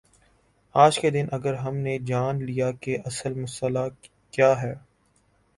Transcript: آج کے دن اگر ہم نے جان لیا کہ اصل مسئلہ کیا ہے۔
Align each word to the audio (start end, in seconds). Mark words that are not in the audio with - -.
آج 0.75 0.99
کے 0.99 1.09
دن 1.09 1.25
اگر 1.31 1.53
ہم 1.53 1.75
نے 1.77 1.97
جان 1.99 2.43
لیا 2.45 2.71
کہ 2.71 2.97
اصل 3.05 3.33
مسئلہ 3.33 3.87
کیا 4.31 4.61
ہے۔ 4.61 4.73